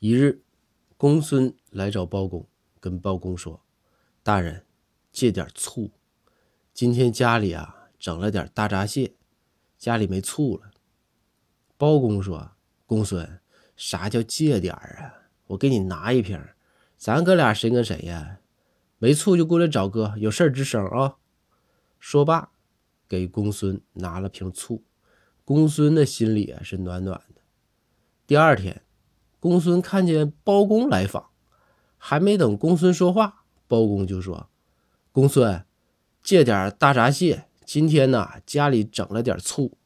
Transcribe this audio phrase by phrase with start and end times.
[0.00, 0.42] 一日，
[0.98, 2.46] 公孙来找包公，
[2.80, 3.62] 跟包公说
[4.22, 4.66] ：“大人，
[5.10, 5.90] 借点醋。
[6.74, 9.14] 今天家里啊整了点大闸蟹，
[9.78, 10.70] 家里没醋了。”
[11.78, 12.50] 包公说
[12.84, 13.40] ：“公孙，
[13.74, 15.30] 啥叫借点啊？
[15.46, 16.38] 我给你拿一瓶，
[16.98, 18.40] 咱哥俩谁跟谁呀？
[18.98, 21.16] 没醋就过来找哥，有事吱声啊。”
[21.98, 22.50] 说罢，
[23.08, 24.84] 给公孙拿了瓶醋。
[25.44, 27.40] 公孙的心里啊是暖暖的。
[28.26, 28.82] 第二天，
[29.46, 31.26] 公孙看见包公来访，
[31.96, 34.48] 还没等公孙说话，包公就说
[35.12, 35.64] ：“公孙，
[36.20, 39.78] 借点大闸蟹，今天呢家里整了点醋。”